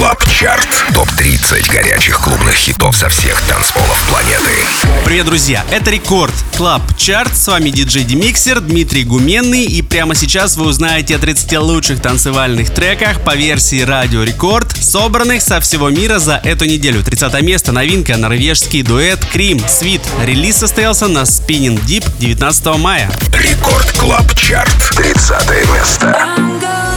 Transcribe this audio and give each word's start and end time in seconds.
Club 0.00 0.24
Chart. 0.30 0.66
Топ-30 0.94 1.70
горячих 1.70 2.20
клубных 2.20 2.54
хитов 2.54 2.96
со 2.96 3.10
всех 3.10 3.38
танцполов 3.42 4.02
планеты. 4.08 4.50
Привет, 5.04 5.26
друзья! 5.26 5.62
Это 5.70 5.90
Record 5.90 6.32
Club 6.56 6.80
Chart. 6.96 7.36
С 7.36 7.46
вами 7.48 7.68
диджей 7.68 8.04
Демиксер 8.04 8.60
Дмитрий 8.60 9.04
Гуменный. 9.04 9.64
И 9.64 9.82
прямо 9.82 10.14
сейчас 10.14 10.56
вы 10.56 10.68
узнаете 10.68 11.16
о 11.16 11.18
30 11.18 11.58
лучших 11.58 12.00
танцевальных 12.00 12.70
треках 12.70 13.20
по 13.20 13.36
версии 13.36 13.82
Радио 13.82 14.22
Рекорд, 14.22 14.74
собранных 14.74 15.42
со 15.42 15.60
всего 15.60 15.90
мира 15.90 16.18
за 16.18 16.40
эту 16.44 16.64
неделю. 16.64 17.04
30 17.04 17.42
место. 17.42 17.70
Новинка. 17.70 18.16
Норвежский 18.16 18.80
дуэт 18.80 19.22
KREAM 19.26 19.60
Sweet. 19.68 20.00
Релиз 20.24 20.56
состоялся 20.56 21.08
на 21.08 21.24
Spinnin' 21.24 21.78
Deep 21.84 22.10
19 22.18 22.78
мая. 22.78 23.12
Record 23.34 23.92
Club 23.98 24.34
Chart. 24.34 24.92
30 24.96 25.46
место. 25.74 26.89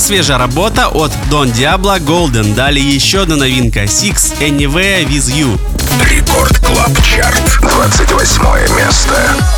Свежая 0.00 0.38
работа 0.38 0.88
от 0.88 1.12
Don 1.30 1.52
Diablo 1.52 1.98
Golden. 1.98 2.54
Далее 2.54 2.88
еще 2.88 3.22
одна 3.22 3.36
новинка 3.36 3.84
Six 3.84 4.38
Anywhere 4.40 5.06
With 5.06 5.28
You. 5.28 5.58
Record 6.10 6.58
Club 6.58 6.90
Chart. 7.02 7.60
28 7.60 8.76
место. 8.76 9.57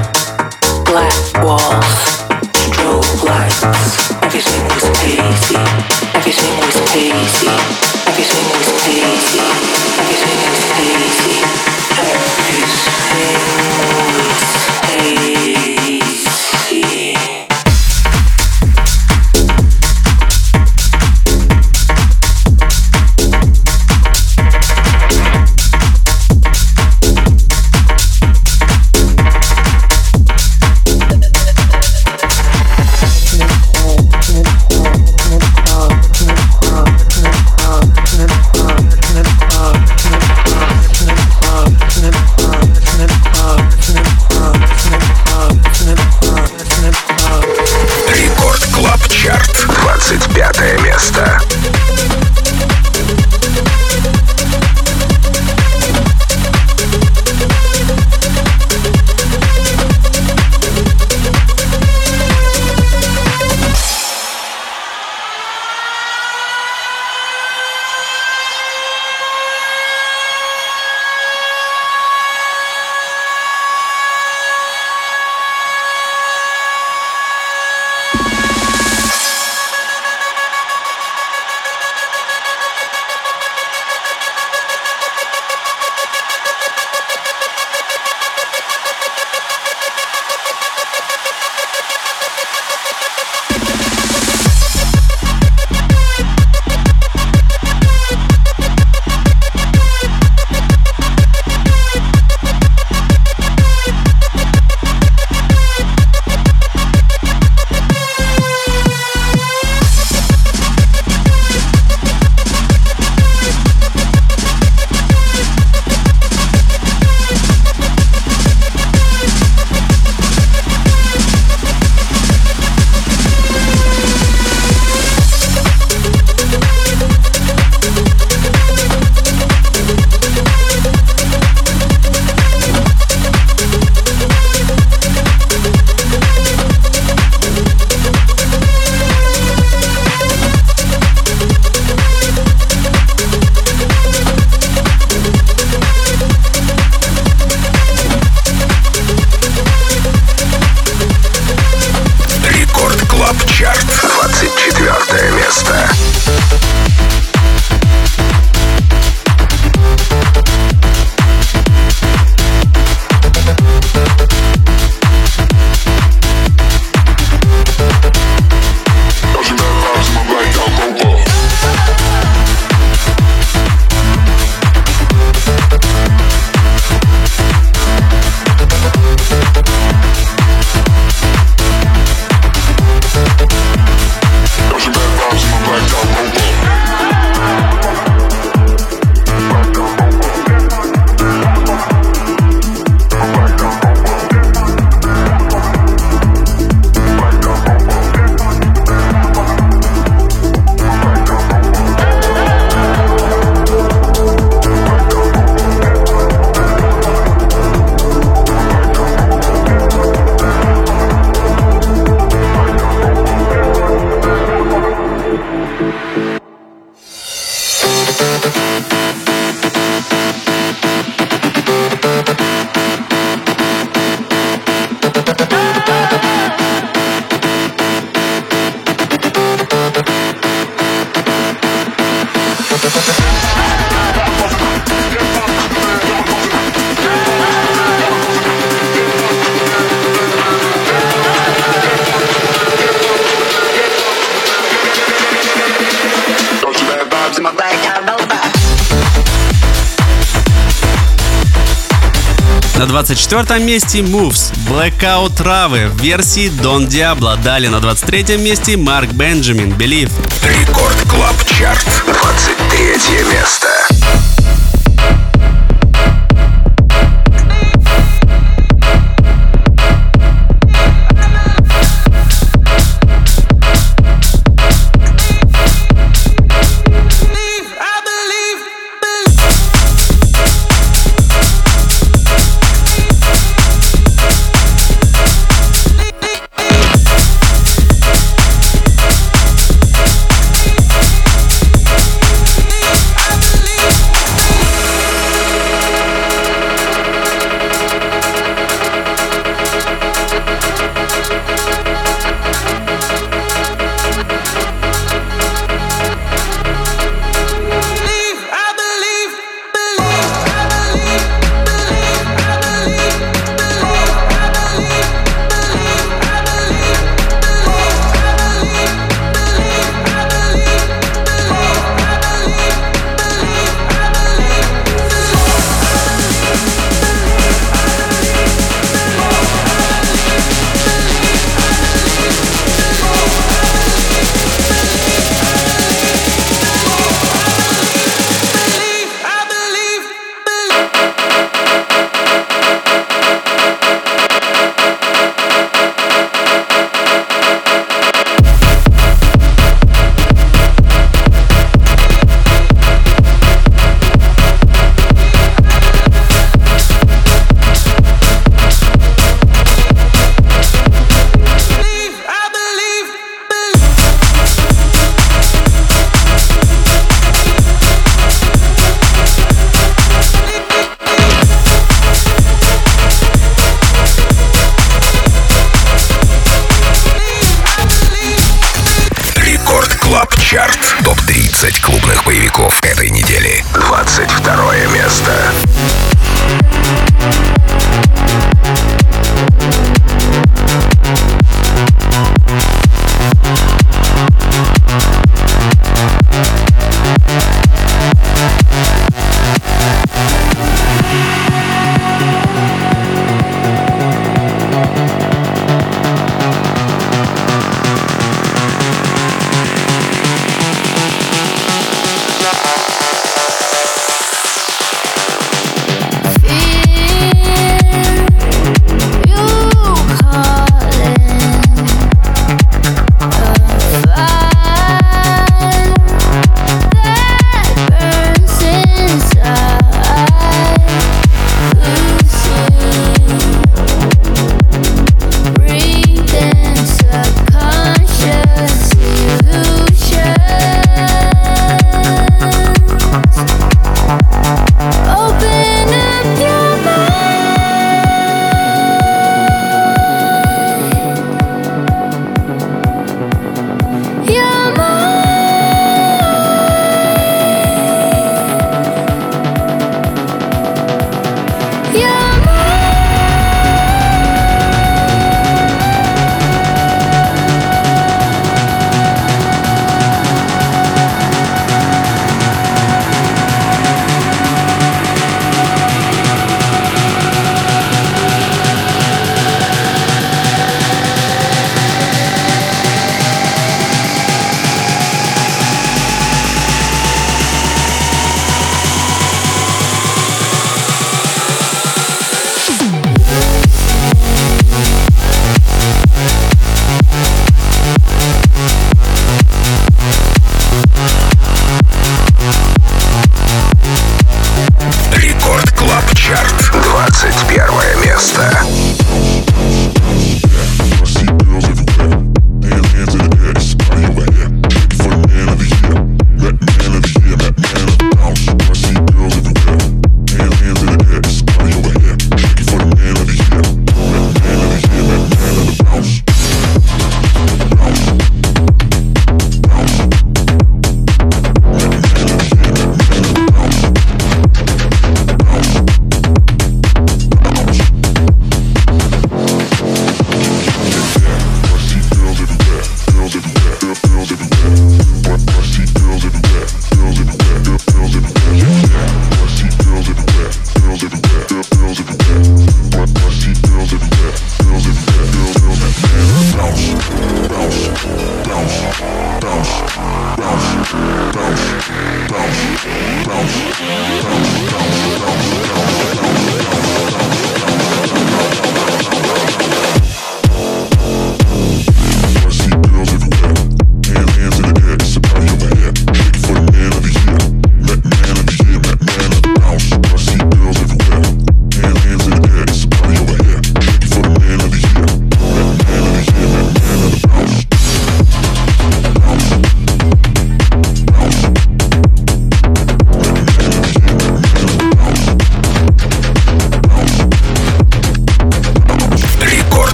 24 252.91 253.61
месте 253.61 253.99
Moves 253.99 254.53
Blackout 254.67 255.37
Travы 255.37 255.87
в 255.87 256.01
версии 256.01 256.49
Don 256.61 256.85
Diablo. 256.85 257.41
Далее 257.41 257.69
на 257.69 257.79
23 257.79 258.35
месте 258.35 258.75
Марк 258.75 259.11
Бенджамин 259.11 259.71
Believe. 259.71 260.11
Рекорд 260.43 261.01
Клаб 261.09 261.35
Чарт. 261.45 261.85
23 262.05 263.23
место. 263.33 263.70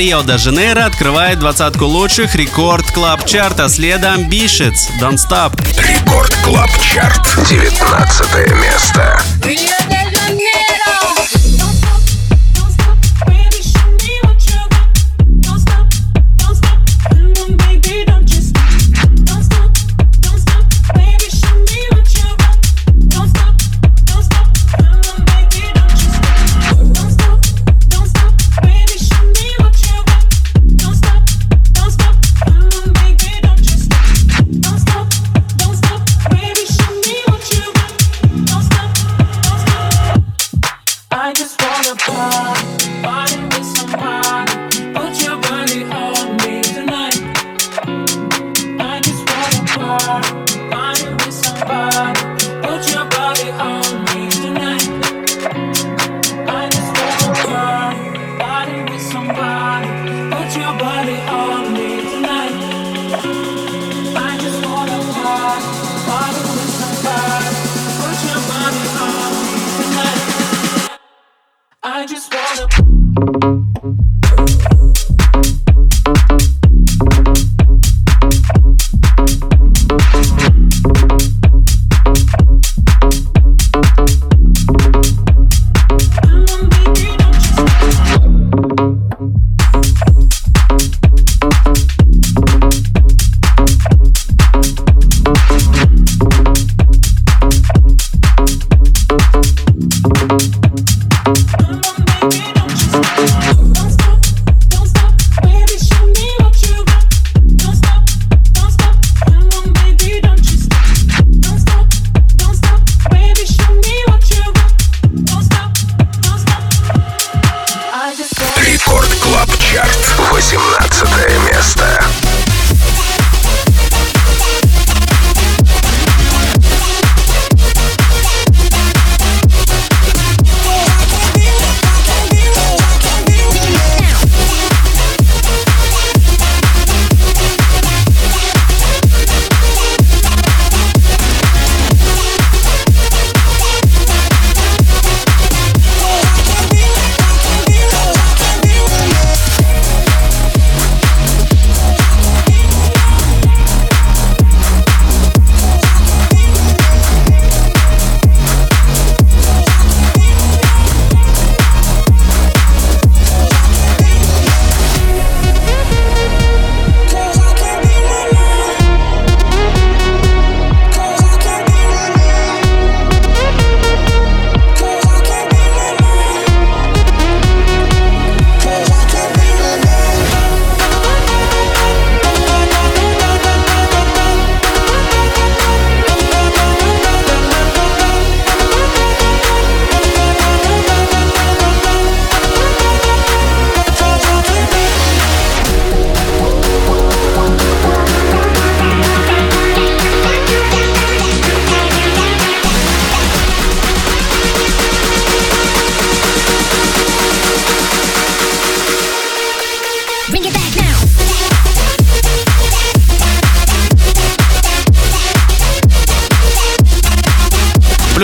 Рио-де-Жанейро 0.00 0.86
открывает 0.86 1.40
двадцатку 1.40 1.84
лучших 1.84 2.34
Record 2.34 2.90
Club 2.90 3.26
Chart 3.26 3.56
а. 3.56 3.68
Следом 3.68 4.30
Бишец, 4.30 4.88
Don't 4.98 5.18
Stop. 5.18 5.52
Record 5.76 6.34
Club 6.42 6.70
Chart. 6.80 7.20
19 7.50 8.54
место. 8.54 9.22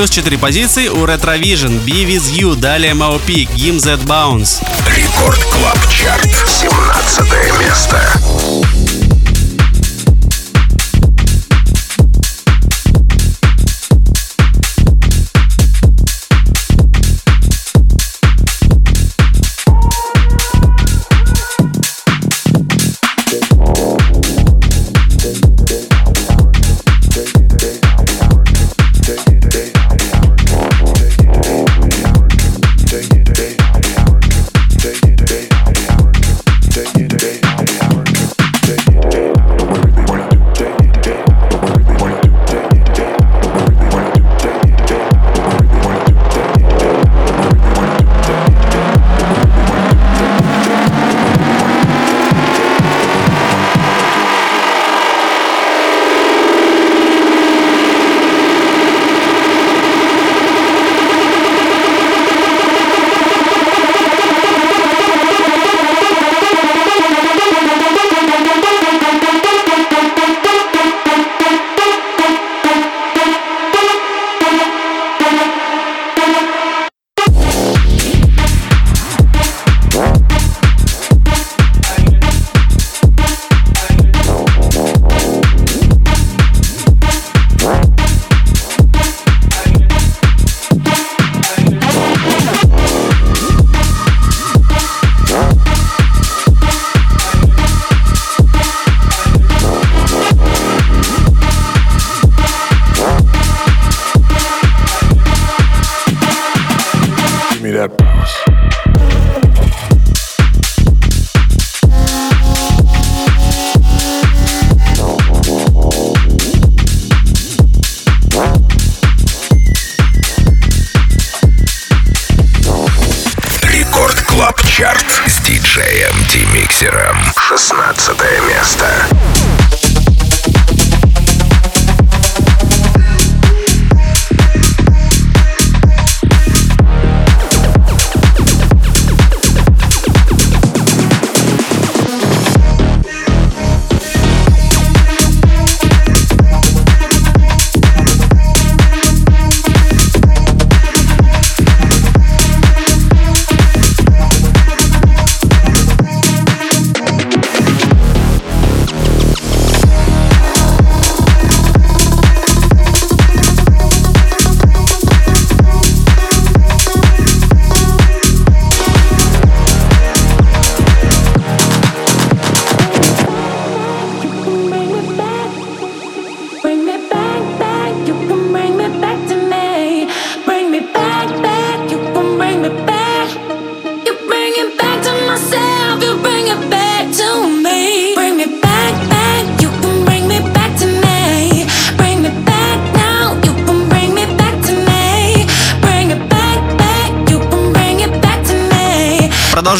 Плюс 0.06 0.14
4 0.14 0.38
позиции 0.38 0.86
у 0.86 1.04
Retrovision, 1.04 1.84
Be 1.84 2.06
With 2.06 2.30
You, 2.30 2.54
далее 2.54 2.94
Gim 3.56 3.80
Z 3.80 3.96
Bounce. 4.04 4.62
Рекорд 4.86 5.42
Клаб 5.46 5.78
Чарт, 5.90 6.28
17 6.46 7.58
место. 7.58 8.20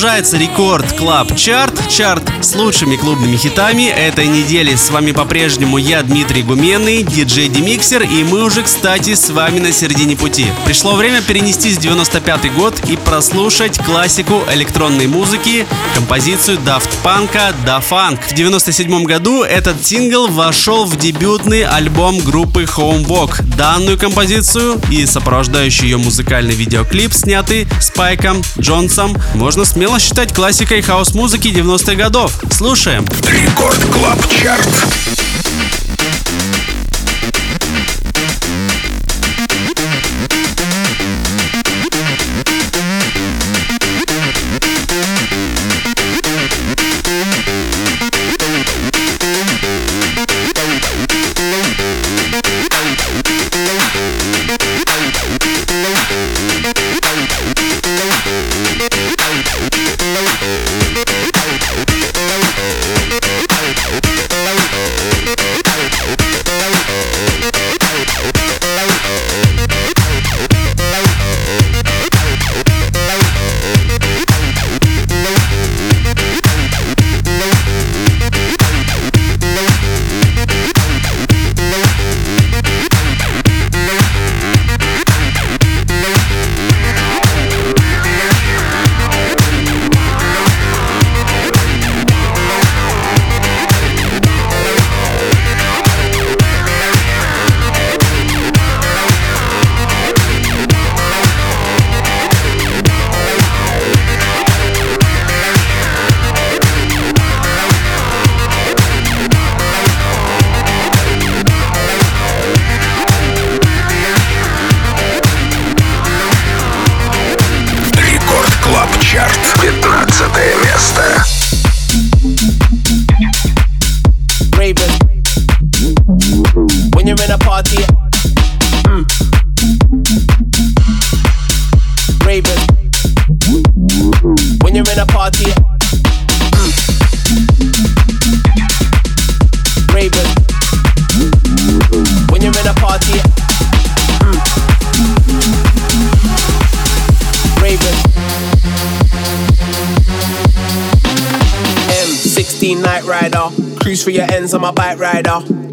Продолжается 0.06 0.36
Record 0.36 0.92
Club 0.92 1.34
Chart, 1.34 1.88
чарт 1.88 2.22
с 2.40 2.54
лучшими 2.54 2.94
клубными 2.94 3.36
хитами 3.36 3.88
этой 3.88 4.28
недели. 4.28 4.76
С 4.76 4.90
вами 4.90 5.10
по-прежнему 5.10 5.78
я, 5.78 6.00
Дмитрий 6.04 6.44
Гуменный, 6.44 7.02
диджей 7.02 7.48
Демиксер, 7.48 8.02
и 8.02 8.22
мы 8.22 8.44
уже, 8.44 8.62
кстати, 8.62 9.16
с 9.16 9.30
вами 9.30 9.58
на 9.58 9.72
середине 9.72 10.16
пути. 10.16 10.46
Пришло 10.64 10.94
время 10.94 11.22
перенестись 11.22 11.78
в 11.78 11.80
95 11.80 12.54
год 12.54 12.80
и 12.88 12.96
прослушать 12.96 13.78
классику 13.84 14.44
электронной 14.52 15.08
музыки, 15.08 15.66
композицию 15.96 16.58
Daft 16.58 16.88
Punk 17.02 17.32
Da 17.66 17.82
Funk. 17.82 18.20
В 18.28 18.32
97 18.32 19.02
году 19.02 19.42
этот 19.42 19.84
сингл 19.84 20.28
вошел 20.28 20.84
в 20.84 20.96
дебютный 20.96 21.64
альбом 21.64 22.20
группы 22.20 22.62
Homework. 22.62 23.42
Данную 23.56 23.98
композицию 23.98 24.80
и 24.88 25.04
сопровождающий 25.04 25.88
ее 25.88 25.96
музыкальный 25.96 26.54
видеоклип, 26.54 27.12
снятый 27.12 27.66
Спайком 27.80 28.40
Джонсом, 28.60 29.16
можно 29.34 29.64
смело 29.64 29.95
считать 29.98 30.34
классикой 30.34 30.82
хаус-музыки 30.82 31.48
90-х 31.48 31.94
годов. 31.94 32.32
Слушаем. 32.50 33.04
Record 33.28 33.84
Club 33.92 34.18
Chart. 34.30 35.15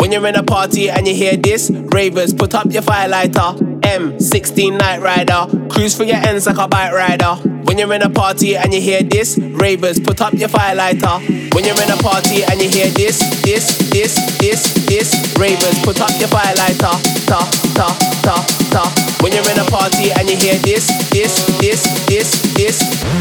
When 0.03 0.11
you're 0.11 0.27
in 0.27 0.35
a 0.35 0.43
party 0.43 0.89
and 0.89 1.07
you 1.07 1.15
hear 1.15 1.37
this, 1.37 1.71
ravers, 1.71 2.33
put 2.33 2.53
up 2.53 2.69
your 2.69 2.81
firelighter. 2.81 3.55
M16 3.83 4.77
Night 4.77 4.99
Rider. 4.99 5.47
Cruise 5.69 5.95
for 5.95 6.03
your 6.03 6.17
ends 6.17 6.45
like 6.45 6.57
a 6.57 6.67
bike 6.67 6.91
rider. 6.91 7.35
When 7.63 7.77
you're 7.77 7.93
in 7.93 8.01
a 8.01 8.09
party 8.09 8.57
and 8.57 8.73
you 8.73 8.81
hear 8.81 9.01
this, 9.01 9.39
ravers, 9.39 10.01
put 10.01 10.19
up 10.19 10.33
your 10.33 10.49
firelighter. 10.49 11.55
When 11.55 11.63
you're 11.63 11.81
in 11.81 11.89
a 11.89 11.95
party 12.03 12.43
and 12.43 12.61
you 12.61 12.67
hear 12.67 12.87
this, 12.87 13.17
this, 13.43 13.77
this, 13.91 14.15
this, 14.39 14.73
this, 14.87 15.35
ravers, 15.39 15.79
put 15.85 16.01
up 16.01 16.11
your 16.19 16.27
firelighter. 16.27 16.99
Ta, 17.25 17.49
ta, 17.73 17.95
ta, 18.23 18.35
ta. 18.71 19.15
When 19.23 19.31
you're 19.31 19.49
in 19.51 19.57
a 19.57 19.65
party 19.71 20.11
and 20.11 20.29
you 20.29 20.35
hear 20.35 20.55
this, 20.55 20.85
this, 21.11 21.47
this, 21.61 21.81
this, 22.09 22.41
this. 22.55 23.13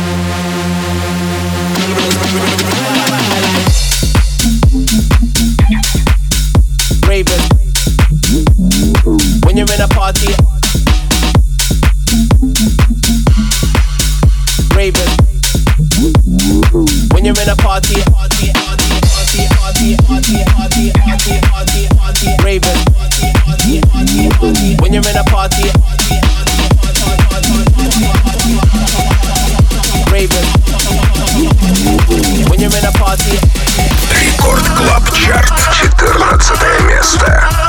raving. 7.12 7.44
When 9.44 9.59
you're 9.59 9.70
in 9.70 9.83
a 9.83 9.88
party, 9.88 10.33
raving. 14.75 15.12
When 17.12 17.27
you're 17.27 17.37
in 17.37 17.51
a 17.51 17.57
party, 17.57 18.01
party, 18.09 18.48
party, 18.57 18.88
party, 19.12 19.44
party, 19.53 19.96
party, 20.01 20.40
party, 20.48 20.88
party, 20.96 21.37
party, 21.53 21.88
party, 21.98 22.29
raving. 22.42 22.81
When 24.81 24.92
you're 24.94 25.09
in 25.11 25.16
a 25.16 25.25
party, 25.25 25.68
raving. 30.11 30.48
When 32.48 32.59
you're 32.59 32.75
in 32.75 32.87
a 32.87 32.92
party. 32.92 33.71
Рекорд 34.11 34.66
Клаб 34.77 35.12
Чарт, 35.12 35.53
14 35.73 36.87
место. 36.88 37.62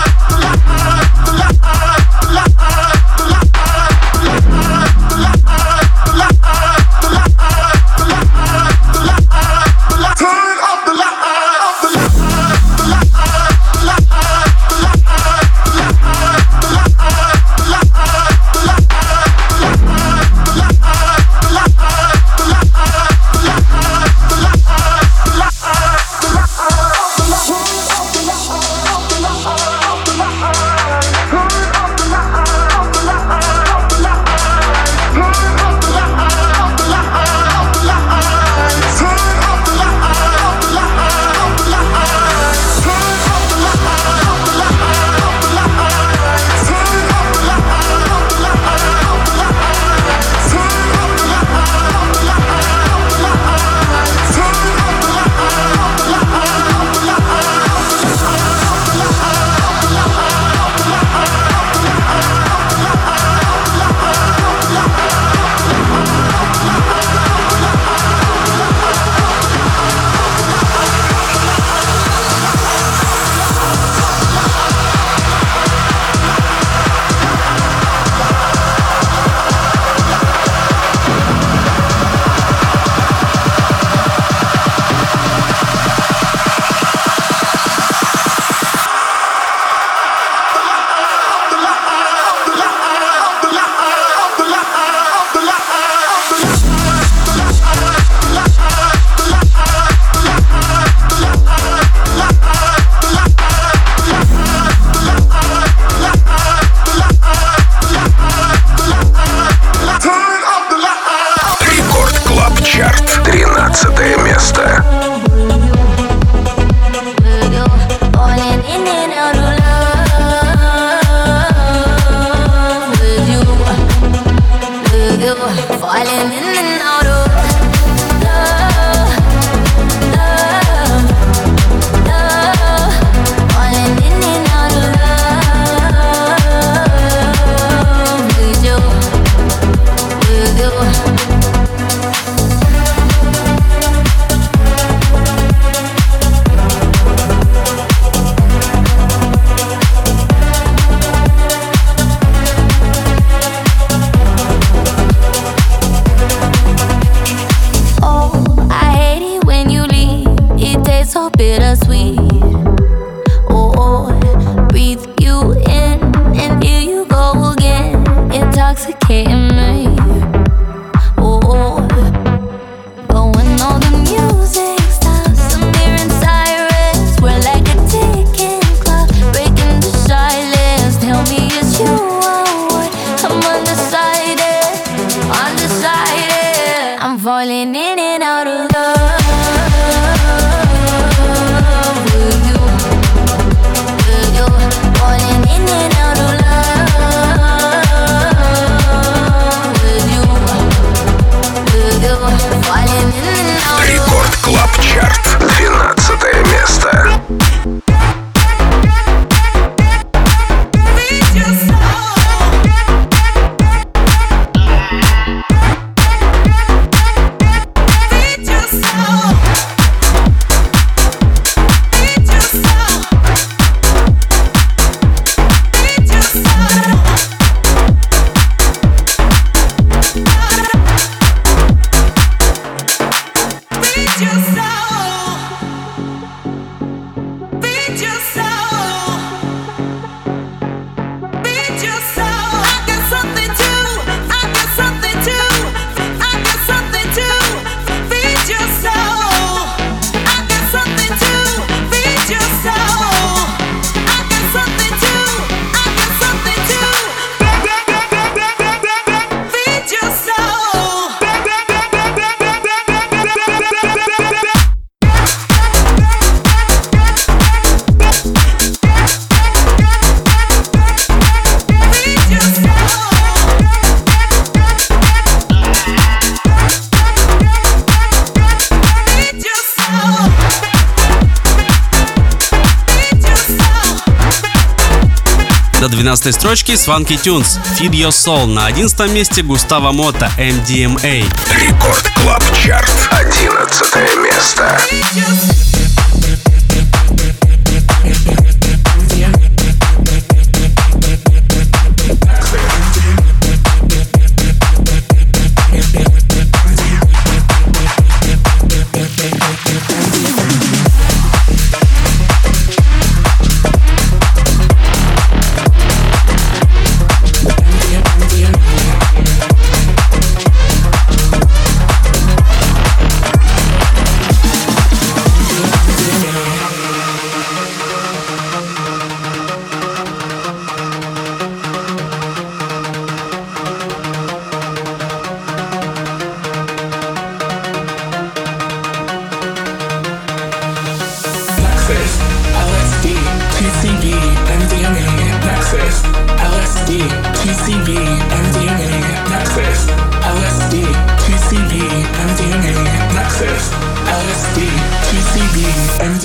12 286.04 286.35
строчки 286.35 286.71
Swanky 286.71 287.17
Tunes 287.17 287.58
Feed 287.79 287.91
Your 287.91 288.10
Soul 288.10 288.47
на 288.47 288.67
11 288.67 289.10
месте 289.13 289.41
Gustavo 289.41 289.94
Mota 289.94 290.29
MDMA. 290.37 291.23
Record 291.56 292.12
Club 292.17 292.44
Chart 292.54 292.91
11 293.10 294.17
место. 294.21 295.73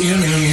in 0.01 0.23
here. 0.23 0.48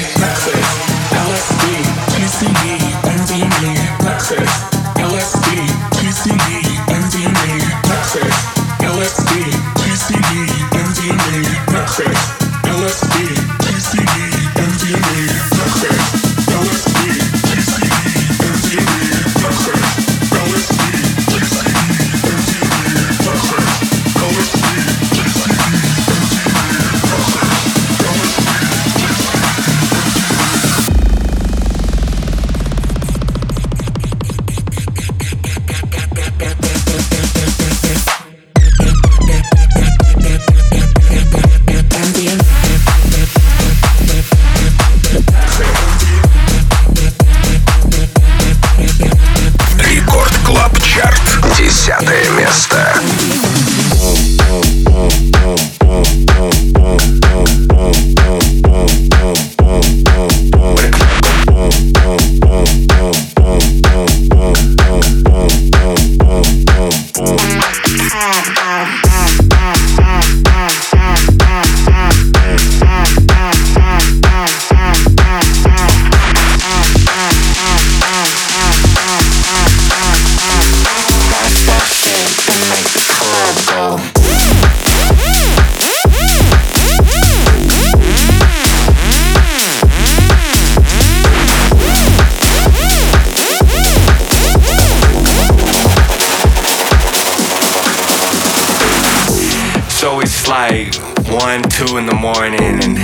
Two 101.75 101.97
in 101.97 102.05
the 102.05 102.15
morning, 102.15 102.79
and 102.83 102.95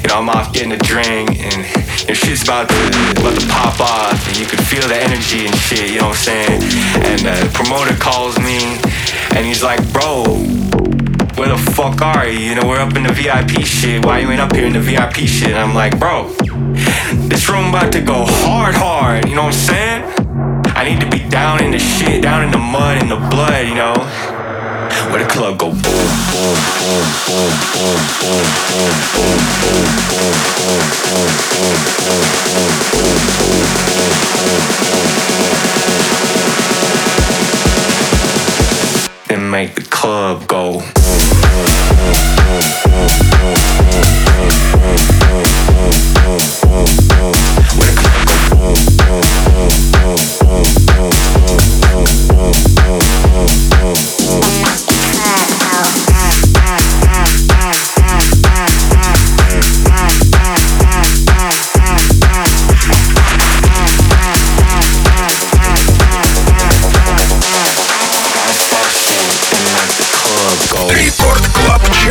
you 0.00 0.08
know 0.08 0.16
I'm 0.16 0.28
off 0.28 0.52
getting 0.52 0.72
a 0.72 0.78
drink, 0.78 1.40
and 1.40 1.60
your 2.08 2.14
shit's 2.14 2.42
about 2.42 2.68
to 2.68 3.20
about 3.20 3.38
to 3.38 3.46
pop 3.48 3.80
off, 3.80 4.28
and 4.28 4.36
you 4.38 4.46
can 4.46 4.58
feel 4.64 4.86
the 4.88 4.96
energy 4.96 5.44
and 5.44 5.54
shit. 5.54 5.90
You 5.90 6.00
know 6.00 6.08
what 6.08 6.28
I'm 6.28 6.30
saying? 6.30 6.62
And 7.04 7.20
the 7.28 7.50
promoter 7.52 7.94
calls 7.96 8.38
me, 8.38 8.80
and 9.36 9.44
he's 9.44 9.62
like, 9.62 9.80
"Bro, 9.92 10.24
where 11.36 11.48
the 11.48 11.60
fuck 11.76 12.00
are 12.00 12.26
you? 12.26 12.38
You 12.38 12.54
know 12.56 12.66
we're 12.66 12.80
up 12.80 12.96
in 12.96 13.02
the 13.02 13.12
VIP 13.12 13.64
shit. 13.64 14.04
Why 14.04 14.20
you 14.20 14.30
ain't 14.30 14.40
up 14.40 14.54
here 14.54 14.66
in 14.66 14.72
the 14.72 14.80
VIP 14.80 15.26
shit?" 15.26 15.50
And 15.50 15.58
I'm 15.58 15.74
like, 15.74 15.98
"Bro, 15.98 16.34
this 17.28 17.48
room 17.48 17.68
about 17.68 17.92
to 17.92 18.00
go 18.00 18.24
hard, 18.24 18.74
hard. 18.74 19.28
You 19.28 19.34
know 19.34 19.44
what 19.44 19.54
I'm 19.54 19.66
saying?" 19.72 20.00
I 20.78 20.84
need 20.88 21.00
to 21.00 21.10
be 21.10 21.28
down 21.28 21.62
in 21.64 21.72
the 21.72 21.78
shit, 21.78 22.22
down 22.22 22.44
in 22.44 22.50
the 22.52 22.58
mud, 22.58 23.02
in 23.02 23.08
the 23.08 23.20
blood, 23.32 23.66
you 23.66 23.74
know 23.74 24.37
where 25.06 25.22
the 25.22 25.28
club 25.30 25.58
go 25.58 25.68
boom, 25.68 25.82
boom, 25.82 26.58
boom, 26.78 27.06
boom, 27.26 27.54
boom, 27.54 27.54
boom, 27.78 27.98
boom, 27.98 28.46
boom, 28.78 28.96
boom, 29.08 29.38
boom, 29.38 29.78
boom, 30.08 30.92
boom, 30.98 31.46
boom, 31.48 31.86
boom, 32.18 32.74
boom, 32.88 33.18
boom, 33.18 33.58
boom, 33.98 34.04
boom, 34.38 34.92
boom, 36.08 36.18
then 39.28 39.42
make 39.50 39.74
the 39.74 39.82
club 39.82 40.46
go. 40.46 40.82
Where 47.76 47.92
the 47.94 48.00
club 48.00 48.48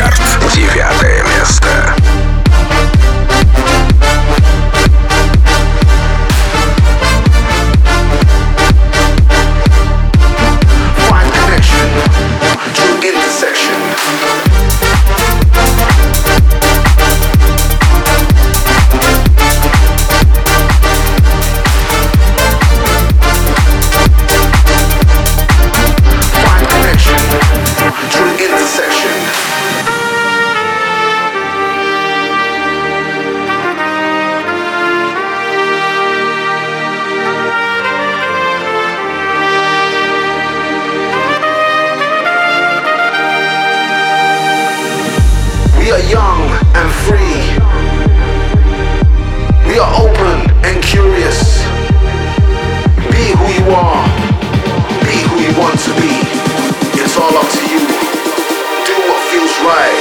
Рекорд. 0.08 0.54
Девятое 0.54 1.22
место. 1.24 1.94
intersection. 28.48 29.17
curious. 50.88 51.60
Be 53.12 53.24
who 53.36 53.46
you 53.60 53.66
are. 53.76 54.04
Be 55.04 55.16
who 55.28 55.36
you 55.44 55.52
want 55.60 55.78
to 55.84 55.92
be. 56.00 56.14
It's 57.00 57.16
all 57.16 57.36
up 57.36 57.48
to 57.56 57.62
you. 57.72 57.80
Do 58.88 58.94
what 59.08 59.20
feels 59.28 59.54
right. 59.68 59.97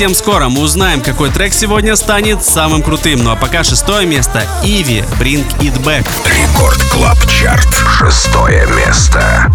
Совсем 0.00 0.14
скоро 0.14 0.48
мы 0.48 0.62
узнаем, 0.62 1.02
какой 1.02 1.28
трек 1.28 1.52
сегодня 1.52 1.94
станет 1.94 2.42
самым 2.42 2.82
крутым. 2.82 3.22
Ну 3.22 3.32
а 3.32 3.36
пока 3.36 3.62
шестое 3.62 4.06
место 4.06 4.46
Иви 4.64 5.04
Bring 5.20 5.44
It 5.58 5.78
Back. 5.82 6.08
Record 6.24 6.82
Club 6.84 7.18
Chart. 7.26 7.68
Шестое 7.98 8.66
место. 8.68 9.52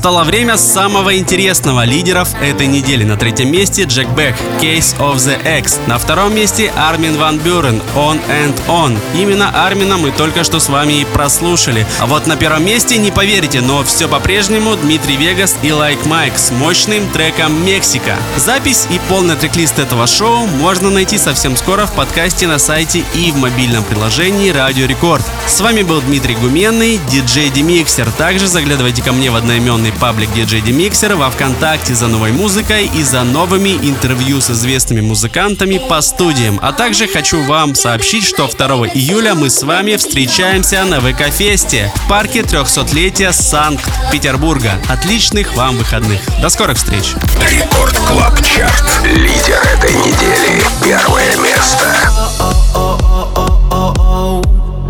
Настало 0.00 0.24
время 0.24 0.56
самого 0.56 1.18
интересного 1.18 1.84
лидеров 1.84 2.30
этой 2.40 2.66
недели. 2.68 3.04
На 3.04 3.18
третьем 3.18 3.52
месте 3.52 3.82
Джек 3.82 4.08
Бек, 4.08 4.34
Case 4.58 4.96
of 4.96 5.16
the 5.16 5.58
X. 5.58 5.78
На 5.86 5.98
втором 5.98 6.34
месте 6.34 6.72
Армин 6.74 7.18
Ван 7.18 7.38
Бюрен, 7.38 7.82
On 7.94 8.18
and 8.30 8.58
On. 8.66 8.98
Именно 9.14 9.50
Армина 9.50 9.98
мы 9.98 10.10
только 10.10 10.42
что 10.42 10.58
с 10.58 10.70
вами 10.70 11.02
и 11.02 11.04
прослушали. 11.04 11.86
А 11.98 12.06
вот 12.06 12.26
на 12.26 12.36
первом 12.36 12.64
месте, 12.64 12.96
не 12.96 13.10
поверите, 13.10 13.60
но 13.60 13.84
все 13.84 14.08
по-прежнему 14.08 14.74
Дмитрий 14.74 15.16
Вегас 15.16 15.54
и 15.60 15.66
Like 15.66 16.02
Mike 16.06 16.38
с 16.38 16.50
мощным 16.50 17.06
треком 17.10 17.62
«Мексика». 17.66 18.16
Запись 18.38 18.86
и 18.88 18.98
полный 19.10 19.36
трек-лист 19.36 19.78
этого 19.78 20.06
шоу 20.06 20.46
можно 20.46 20.88
найти 20.88 21.18
совсем 21.18 21.58
скоро 21.58 21.84
в 21.84 21.92
подкасте 21.92 22.46
на 22.46 22.58
сайте 22.58 23.04
и 23.14 23.30
в 23.32 23.36
мобильном 23.36 23.84
приложении 23.84 24.48
Радио 24.48 24.86
Рекорд. 24.86 25.26
С 25.46 25.60
вами 25.60 25.82
был 25.82 26.00
Дмитрий 26.00 26.36
Гуменный, 26.36 26.98
диджей 27.10 27.50
Демиксер. 27.50 28.10
Также 28.12 28.46
заглядывайте 28.48 29.02
ко 29.02 29.12
мне 29.12 29.30
в 29.30 29.36
одноименный 29.36 29.89
паблик 29.92 30.30
DJ 30.30 30.62
Demixer 30.62 31.16
во 31.16 31.30
Вконтакте 31.30 31.94
за 31.94 32.06
новой 32.06 32.32
музыкой 32.32 32.90
и 32.94 33.02
за 33.02 33.24
новыми 33.24 33.70
интервью 33.70 34.40
с 34.40 34.50
известными 34.50 35.00
музыкантами 35.00 35.78
по 35.78 36.00
студиям. 36.00 36.58
А 36.62 36.72
также 36.72 37.06
хочу 37.06 37.42
вам 37.42 37.74
сообщить, 37.74 38.24
что 38.24 38.48
2 38.48 38.66
июля 38.94 39.34
мы 39.34 39.50
с 39.50 39.62
вами 39.62 39.96
встречаемся 39.96 40.84
на 40.84 41.00
ВК-фесте 41.00 41.92
в 41.94 42.08
парке 42.08 42.40
300-летия 42.40 43.32
Санкт-Петербурга. 43.32 44.72
Отличных 44.88 45.54
вам 45.54 45.76
выходных. 45.76 46.20
До 46.40 46.48
скорых 46.48 46.76
встреч. 46.76 47.14
Record 47.50 47.96
Club 47.98 48.40
Chart. 48.42 48.84
Лидер 49.04 49.60
этой 49.74 49.94
недели. 49.94 50.62
Первое 50.82 51.36
место. 51.38 51.96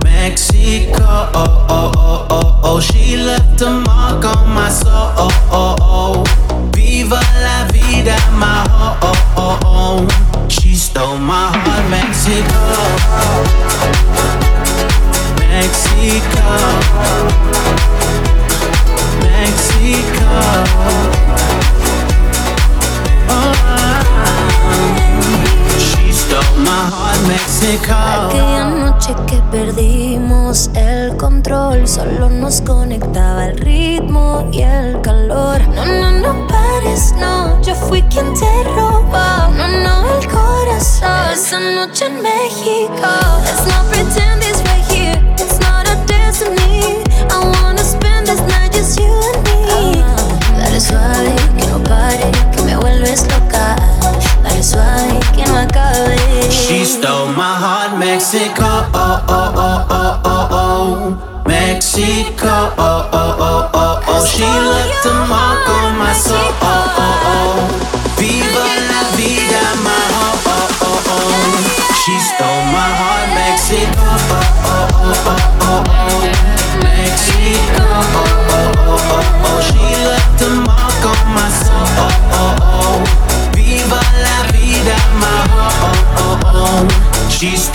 Mexico. 0.05 2.30
She's 87.41 87.70